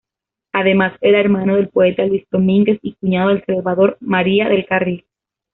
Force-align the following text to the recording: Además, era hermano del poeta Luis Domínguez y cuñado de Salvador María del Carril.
Además, 0.51 0.97
era 1.01 1.19
hermano 1.19 1.57
del 1.57 1.69
poeta 1.69 2.03
Luis 2.05 2.25
Domínguez 2.31 2.79
y 2.81 2.93
cuñado 2.95 3.35
de 3.35 3.45
Salvador 3.45 3.97
María 3.99 4.49
del 4.49 4.65
Carril. 4.65 5.05